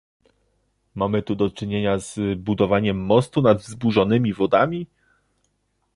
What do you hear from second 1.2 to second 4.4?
tu do czynienia z budowaniem mostu nad wzburzonymi